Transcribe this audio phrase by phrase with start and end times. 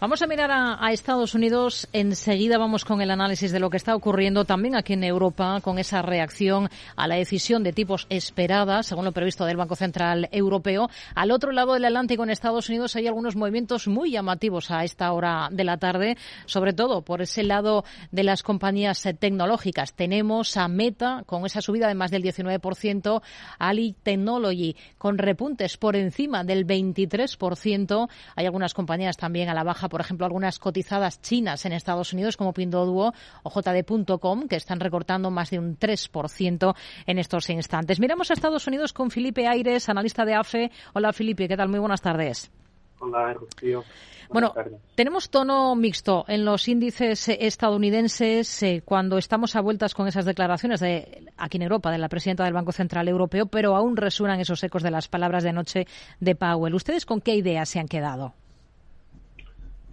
[0.00, 1.86] Vamos a mirar a, Estados Unidos.
[1.92, 5.78] Enseguida vamos con el análisis de lo que está ocurriendo también aquí en Europa con
[5.78, 10.88] esa reacción a la decisión de tipos esperada, según lo previsto del Banco Central Europeo.
[11.14, 15.12] Al otro lado del Atlántico, en Estados Unidos, hay algunos movimientos muy llamativos a esta
[15.12, 19.92] hora de la tarde, sobre todo por ese lado de las compañías tecnológicas.
[19.92, 23.20] Tenemos a Meta con esa subida de más del 19%,
[23.58, 28.08] Ali Technology con repuntes por encima del 23%.
[28.34, 32.38] Hay algunas compañías también a la baja por ejemplo, algunas cotizadas chinas en Estados Unidos
[32.38, 33.12] como Pinduoduo
[33.42, 38.00] o JD.com, que están recortando más de un 3% en estos instantes.
[38.00, 40.70] Miramos a Estados Unidos con Felipe Aires, analista de AFE.
[40.94, 41.68] Hola, Felipe, ¿qué tal?
[41.68, 42.50] Muy buenas tardes.
[43.00, 43.84] Hola, Rocío.
[44.32, 44.54] Bueno,
[44.94, 50.78] tenemos tono mixto en los índices estadounidenses eh, cuando estamos a vueltas con esas declaraciones
[50.78, 54.62] de aquí en Europa de la presidenta del Banco Central Europeo, pero aún resuenan esos
[54.62, 55.86] ecos de las palabras de anoche
[56.20, 56.74] de Powell.
[56.74, 58.34] ¿Ustedes con qué ideas se han quedado?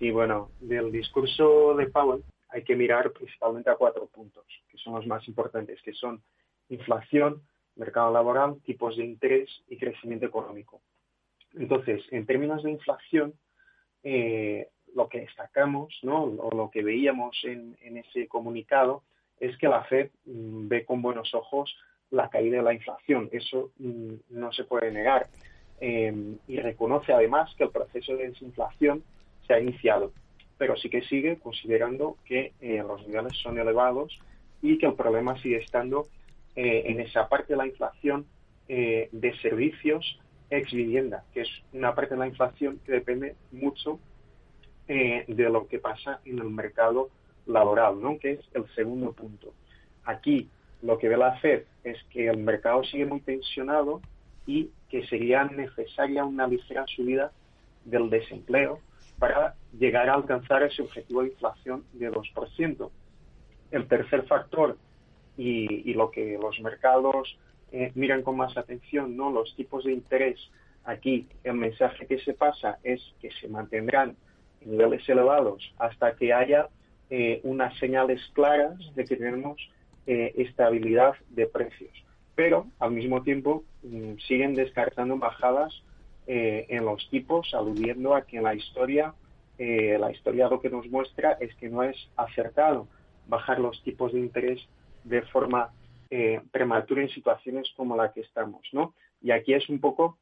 [0.00, 4.94] Sí, bueno, del discurso de Powell hay que mirar principalmente a cuatro puntos, que son
[4.94, 6.22] los más importantes, que son
[6.70, 7.42] inflación,
[7.76, 10.80] mercado laboral, tipos de interés y crecimiento económico.
[11.52, 13.34] Entonces, en términos de inflación,
[14.02, 16.24] eh, lo que destacamos, ¿no?
[16.24, 19.02] o lo que veíamos en, ese comunicado,
[19.38, 21.76] es que la Fed mm, ve con buenos ojos
[22.10, 23.28] la caída de la inflación.
[23.32, 25.28] Eso mm, no se puede negar.
[25.78, 29.04] Eh, y reconoce además que el proceso de desinflación
[29.50, 30.12] se ha iniciado,
[30.58, 34.16] pero sí que sigue considerando que eh, los niveles son elevados
[34.62, 36.06] y que el problema sigue estando
[36.54, 38.26] eh, en esa parte de la inflación
[38.68, 43.98] eh, de servicios ex vivienda, que es una parte de la inflación que depende mucho
[44.88, 47.10] de lo que pasa en el mercado
[47.46, 48.18] laboral, ¿no?
[48.18, 49.54] que es el segundo punto.
[50.02, 50.48] Aquí
[50.82, 54.00] lo que ve la FED es que el mercado sigue muy tensionado
[54.46, 57.30] y que sería necesaria una ligera subida
[57.84, 58.80] del desempleo
[59.20, 62.90] para llegar a alcanzar ese objetivo de inflación de 2%.
[63.70, 64.76] El tercer factor,
[65.36, 67.38] y, lo que los mercados
[67.70, 69.30] eh, miran con más atención, ¿no?
[69.30, 70.38] los tipos de interés,
[70.84, 74.16] aquí el mensaje que se pasa es que se mantendrán
[74.62, 76.68] en niveles elevados hasta que haya
[77.10, 79.56] eh, unas señales claras de que tenemos
[80.06, 81.92] eh, estabilidad de precios.
[82.34, 85.82] Pero al mismo tiempo mm, siguen descartando bajadas
[86.32, 89.12] eh, en los tipos, aludiendo a que en la historia,
[89.58, 92.86] eh, la historia lo que nos muestra es que no es acertado
[93.26, 94.60] bajar los tipos de interés
[95.02, 95.72] de forma
[96.08, 98.94] eh, prematura en situaciones como la que estamos, ¿no?
[99.20, 100.18] Y aquí es un poco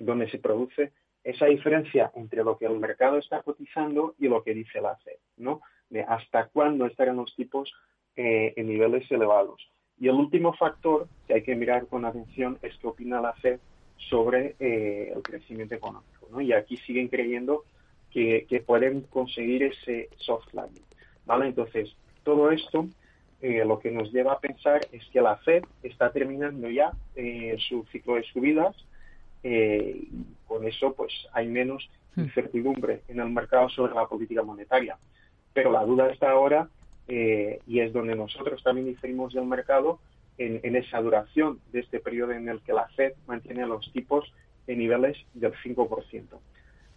[0.00, 0.92] donde se produce
[1.24, 5.16] esa diferencia entre lo que el mercado está cotizando y lo que dice la FED,
[5.38, 5.62] ¿no?
[5.88, 7.72] De hasta cuándo estarán los tipos
[8.14, 9.72] en niveles elevados.
[9.98, 13.58] Y el último factor que hay que mirar con atención es qué opina la FED
[13.98, 16.28] sobre eh, el crecimiento económico.
[16.30, 16.40] ¿no?
[16.40, 17.64] Y aquí siguen creyendo
[18.10, 20.84] que, pueden conseguir ese soft landing.
[21.26, 21.46] ¿vale?
[21.46, 22.88] Entonces, todo esto
[23.42, 27.56] eh, lo que nos lleva a pensar es que la Fed está terminando ya eh,
[27.68, 28.74] su ciclo de subidas
[29.42, 30.08] y
[30.48, 34.96] con eso pues hay menos incertidumbre en el mercado sobre la política monetaria.
[35.52, 36.68] Pero la duda está ahora
[37.06, 40.00] y es donde nosotros también diferimos del mercado
[40.38, 44.32] en, esa duración de este periodo en el que la Fed mantiene los tipos
[44.66, 46.38] en niveles del 5%.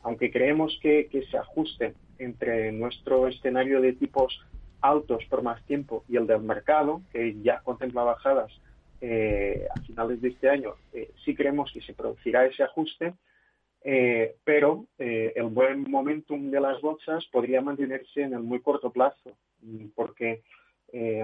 [0.02, 4.42] Aunque creemos que, se ajuste entre nuestro escenario de tipos
[4.82, 8.52] altos por más tiempo y el del mercado, que ya contempla bajadas
[9.02, 13.14] eh, a finales de este año, eh, sí creemos que se producirá ese ajuste,
[13.82, 19.38] eh, pero el buen momentum de las bolsas podría mantenerse en el muy corto plazo,
[19.96, 20.42] porque eh,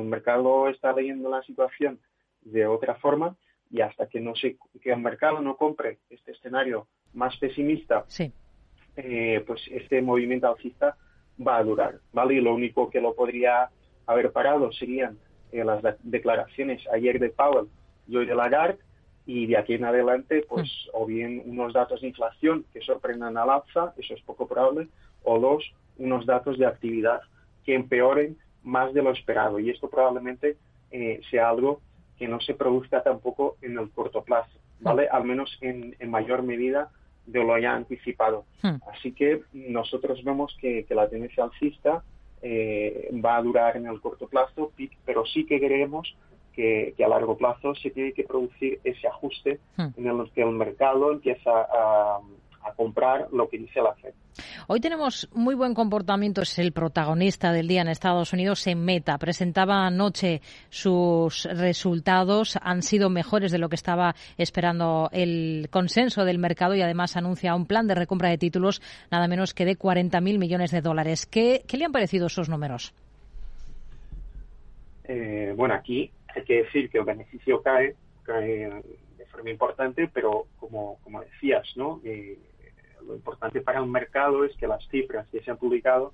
[0.06, 2.00] el mercado está leyendo la situación
[2.42, 3.36] de otra forma
[3.72, 8.06] y hasta que no se, que el mercado no compre este escenario más pesimista,
[8.96, 10.96] eh, pues este movimiento alcista
[11.46, 12.36] va a durar, ¿vale?
[12.36, 13.70] Y lo único que lo podría
[14.06, 15.18] haber parado serían
[15.52, 17.68] eh, las declaraciones ayer de Powell
[18.08, 18.80] y hoy de Lagarde
[19.26, 20.90] y de aquí en adelante, pues hmm.
[20.94, 24.88] o bien unos datos de inflación que sorprendan al alza, eso es poco probable,
[25.24, 25.64] o dos,
[25.98, 27.22] unos datos de actividad
[27.66, 30.58] que empeoren más de lo esperado y esto probablemente
[30.92, 31.80] eh, sea algo
[32.18, 35.04] que no se produzca tampoco en el corto plazo, ¿vale?
[35.04, 35.16] Hmm.
[35.16, 36.90] Al menos en, mayor medida
[37.26, 38.46] de lo ya anticipado.
[38.62, 38.78] Hmm.
[38.92, 42.04] Así que nosotros vemos que, la tendencia alcista
[42.42, 44.72] eh, va a durar en el corto plazo,
[45.06, 46.16] pero sí que creemos
[46.54, 49.88] que, a largo plazo se tiene que producir ese ajuste hmm.
[49.98, 52.20] en el que el mercado empieza a,
[52.74, 54.14] comprar lo que dice la FED.
[54.68, 59.18] Hoy tenemos muy buen comportamiento, es el protagonista del día en Estados Unidos en Meta.
[59.18, 66.40] Presentaba anoche sus resultados, han sido mejores de lo que estaba esperando el consenso del
[66.40, 68.82] mercado y además anuncia un plan de recompra de títulos
[69.12, 71.26] nada menos que de 40.000 millones de dólares.
[71.26, 72.94] ¿Qué, le han parecido esos números?
[75.04, 78.70] Eh, bueno, aquí hay que decir que el beneficio cae, cae
[79.18, 82.02] de forma importante, pero como, como decías, ¿no?
[82.04, 82.38] Eh,
[83.06, 86.14] lo importante para un mercado es que las cifras que se han publicado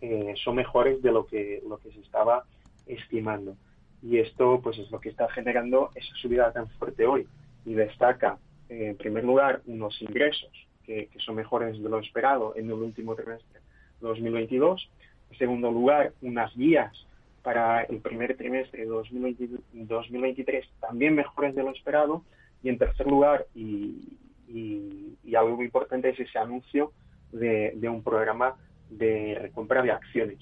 [0.00, 2.44] eh, son mejores de lo que, lo que se estaba
[2.86, 3.56] estimando.
[4.02, 7.26] Y esto pues es lo que está generando esa subida tan fuerte hoy.
[7.66, 8.38] Y destaca,
[8.68, 10.50] en primer lugar, unos ingresos
[10.84, 13.60] que, son mejores de lo esperado en el último trimestre
[14.00, 14.90] de 2022.
[15.30, 17.06] En segundo lugar, unas guías
[17.42, 22.24] para el primer trimestre de 2023 también mejores de lo esperado.
[22.62, 24.16] Y en tercer lugar, y,
[24.52, 26.92] y, algo muy importante es ese anuncio
[27.32, 28.56] de, un programa
[28.90, 30.38] de recompra de acciones.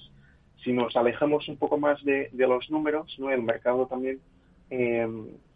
[0.63, 3.29] Si nos alejamos un poco más de, los números, ¿no?
[3.29, 4.19] el mercado también
[4.69, 5.07] eh,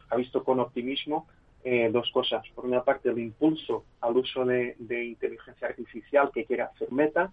[0.09, 1.27] ha visto con optimismo
[1.63, 2.44] eh, dos cosas.
[2.53, 7.31] Por una parte, el impulso al uso de, inteligencia artificial que quiere hacer Meta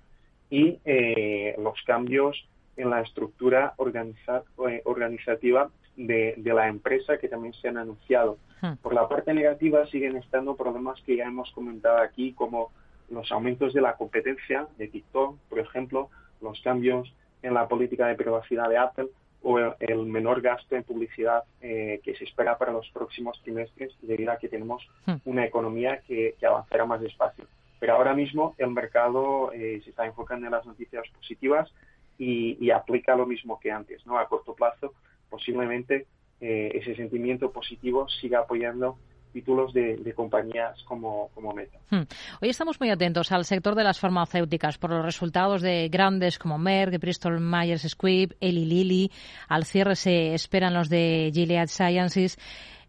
[0.49, 7.77] y eh, los cambios en la estructura organizativa de, la empresa que también se han
[7.77, 8.39] anunciado.
[8.83, 12.71] Por la parte negativa siguen estando problemas que ya hemos comentado aquí, como
[13.09, 16.11] los aumentos de la competencia de TikTok, por ejemplo,
[16.41, 17.13] los cambios
[17.43, 19.09] en la política de privacidad de Apple
[19.43, 24.33] o el, menor gasto en publicidad eh, que se espera para los próximos trimestres debido
[24.33, 24.87] a que tenemos
[25.25, 27.47] una economía que, avanzará más despacio.
[27.79, 31.73] Pero ahora mismo el mercado eh, se está enfocando en las noticias positivas
[32.19, 34.19] y, y, aplica lo mismo que antes, ¿no?
[34.19, 34.93] A corto plazo
[35.31, 36.07] posiblemente
[36.41, 38.99] eh, ese sentimiento positivo siga apoyando
[39.33, 41.79] títulos de, compañías como, Meta.
[41.91, 42.03] Hmm.
[42.41, 46.59] Hoy estamos muy atentos al sector de las farmacéuticas por los resultados de grandes como
[46.59, 49.11] Merck, Bristol Myers Squibb, Eli Lilly.
[49.49, 52.39] Al cierre se esperan los de Gilead Sciences.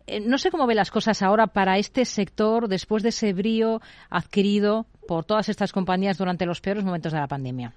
[0.08, 3.80] Eh, no sé cómo ve las cosas ahora para este sector después de ese brío
[4.10, 7.74] adquirido por todas estas compañías durante los peores momentos de la pandemia.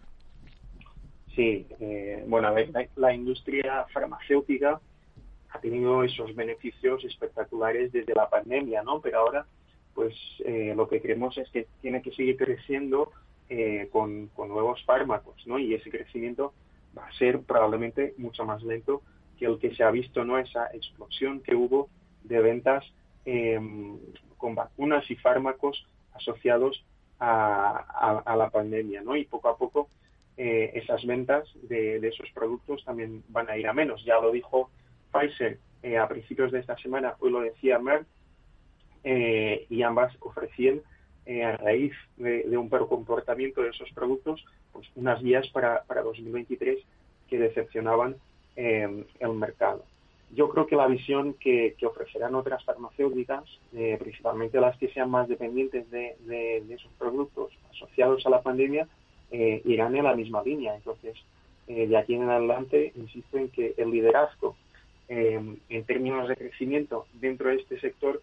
[1.35, 2.49] Sí, eh, bueno,
[2.97, 4.81] la, industria farmacéutica
[5.55, 9.01] ha tenido esos beneficios espectaculares desde la pandemia, ¿no?
[9.01, 9.47] Pero ahora,
[9.95, 10.13] pues
[10.45, 13.13] eh, lo que creemos es que tiene que seguir creciendo
[13.49, 15.59] eh, con, nuevos fármacos, ¿no?
[15.61, 16.53] Y ese crecimiento
[16.97, 19.03] va a ser probablemente mucho más lento
[19.39, 20.39] que el que se ha visto, ¿no?
[20.39, 21.89] Esa explosión que hubo
[22.25, 22.85] de ventas
[23.25, 23.97] em,
[24.37, 26.85] con vacunas y fármacos asociados
[27.21, 29.17] a, a, la pandemia, ¿no?
[29.17, 29.89] Y poco a poco
[30.37, 34.05] eh, esas ventas de, esos productos también van a ir a menos.
[34.05, 34.71] Ya lo dijo
[35.15, 38.07] Pfizer eh, a principios de esta semana, hoy lo decía Merck,
[39.05, 40.81] eh, y ambas ofrecían
[41.27, 46.79] a raíz de, un peor comportamiento de esos productos, pues unas guías para, para 2023
[47.31, 48.17] que decepcionaban
[48.57, 49.85] el mercado.
[50.35, 53.43] Yo creo que la visión que, ofrecerán otras farmacéuticas,
[53.99, 58.87] principalmente las que sean más dependientes de, de esos productos asociados a la pandemia,
[59.37, 60.77] eh, irán en la misma línea.
[60.77, 61.17] Entonces,
[61.67, 64.55] eh, de aquí en adelante, insisto en que el liderazgo
[65.09, 68.23] eh, en términos de crecimiento dentro de este sector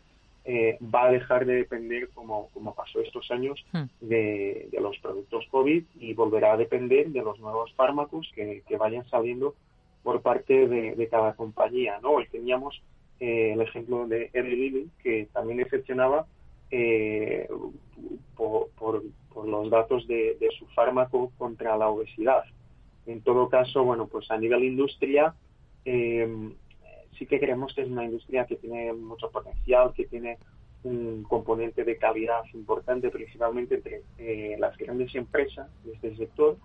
[0.82, 3.84] va a dejar de depender, como, como pasó estos años, hmm.
[4.02, 9.54] de, los productos COVID y volverá a depender de los nuevos fármacos que, vayan saliendo
[10.02, 12.00] por parte de, cada compañía.
[12.02, 12.14] ¿no?
[12.14, 12.82] Hoy teníamos
[13.20, 16.26] el ejemplo de Eli Lilly, que también decepcionaba
[18.36, 22.44] por, por los datos de, su fármaco contra la obesidad.
[23.06, 25.34] En todo caso, bueno, pues a nivel industria,
[25.86, 26.28] eh,
[27.22, 30.40] sí que creemos que es una industria que tiene mucho potencial, que tiene
[30.82, 36.58] un componente de calidad importante, principalmente entre eh, las grandes empresas de este sector,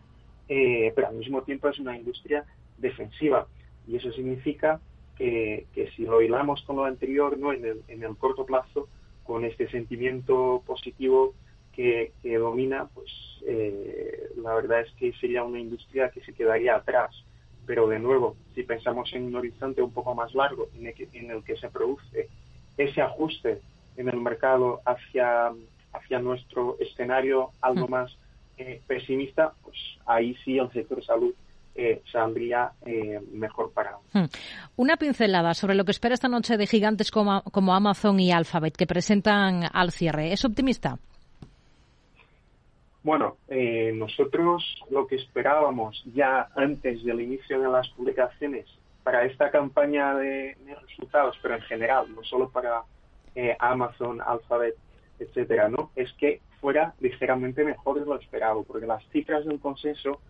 [0.48, 2.46] eh, pero al mismo tiempo es una industria
[2.78, 3.46] defensiva.
[3.86, 4.80] Y eso significa
[5.18, 7.52] que, si lo hilamos con lo anterior, ¿no?
[7.52, 8.88] en, el, en el corto plazo,
[9.24, 11.34] con este sentimiento positivo
[11.74, 13.10] que, domina, pues
[13.46, 17.14] eh, la verdad es que sería una industria que se quedaría atrás.
[17.66, 20.86] Pero de nuevo, si pensamos en un horizonte un poco más largo en
[21.30, 22.28] el que, se produce
[22.76, 23.60] ese ajuste
[23.96, 25.52] en el mercado hacia,
[25.92, 27.90] hacia nuestro escenario algo mm.
[27.90, 28.16] más
[28.58, 31.34] eh, pesimista, pues ahí sí el sector salud
[31.74, 34.00] eh, saldría eh, mejor parado.
[34.14, 34.24] Mm.
[34.76, 38.74] Una pincelada sobre lo que espera esta noche de gigantes como, como Amazon y Alphabet
[38.74, 40.32] que presentan al cierre.
[40.32, 40.98] ¿Es optimista?
[43.06, 48.66] Bueno, eh, nosotros lo que esperábamos ya antes del inicio de las publicaciones
[49.04, 52.82] para esta campaña de, resultados, pero en general, no solo para
[53.36, 54.74] eh, Amazon, Alphabet,
[55.20, 55.92] etcétera, ¿no?
[55.94, 60.20] Es que fuera ligeramente mejor de lo esperado, porque las cifras del consenso,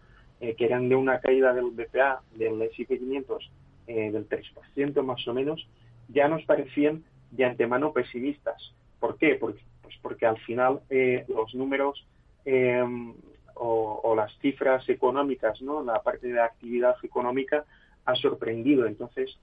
[0.43, 3.51] eh, que eran de una caída del BPA del S&P 500
[3.87, 5.67] eh, del 3% más o menos,
[6.09, 8.75] ya nos parecían de antemano pesimistas.
[9.01, 9.37] ¿Por qué?
[9.37, 12.07] Porque, pues porque al final eh, los números
[12.47, 13.15] em,
[13.55, 15.83] o, las cifras económicas, ¿no?
[15.83, 17.65] la parte de actividad económica
[18.05, 18.87] ha sorprendido.
[18.87, 19.39] Entonces,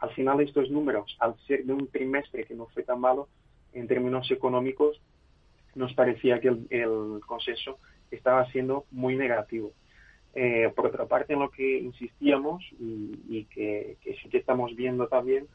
[0.00, 3.28] al final estos números, al ser de un trimestre que no fue tan malo
[3.72, 5.00] en términos económicos,
[5.74, 7.78] nos parecía que el, consenso
[8.10, 9.72] estaba siendo muy negativo.
[10.34, 15.46] Eh, por otra parte, en lo que insistíamos y, que, sí que estamos viendo también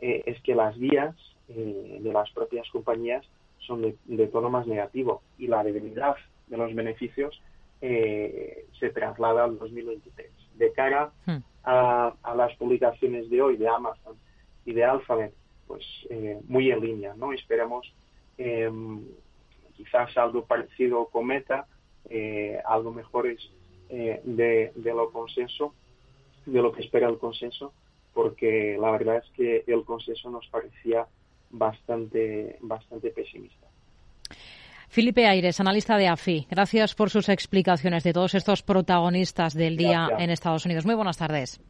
[0.00, 1.14] eh, es que las vías
[1.48, 3.24] eh, de las propias compañías
[3.58, 7.40] son de, tono más negativo y la debilidad de los beneficios
[7.80, 10.30] se traslada al 2023.
[10.54, 11.36] De cara hmm.
[11.64, 14.16] a, a, las publicaciones de hoy de Amazon
[14.64, 15.34] y de Alphabet,
[15.66, 15.84] pues
[16.48, 17.32] muy en línea, ¿no?
[17.32, 17.92] Esperamos
[19.76, 21.66] quizás algo parecido con Meta,
[22.08, 23.50] eh, algo mejores
[23.88, 25.74] eh, de, de lo consenso,
[26.44, 27.72] de lo que espera el consenso,
[28.14, 31.06] porque la verdad es que el consenso nos parecía
[31.50, 33.66] bastante, bastante pesimista.
[34.96, 40.08] Felipe Aires, analista de AFI, gracias por sus explicaciones de todos estos protagonistas del día
[40.18, 40.86] en Estados Unidos.
[40.86, 41.60] Muy buenas tardes.